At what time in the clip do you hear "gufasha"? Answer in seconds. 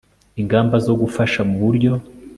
1.01-1.39